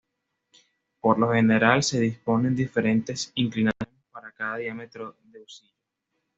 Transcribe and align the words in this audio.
Por 0.99 1.19
lo 1.19 1.31
general, 1.31 1.83
se 1.83 1.99
disponen 1.99 2.55
diferentes 2.55 3.31
inclinaciones 3.35 4.03
para 4.11 4.31
cada 4.31 4.57
diámetro 4.57 5.15
de 5.25 5.41
husillo. 5.41 5.75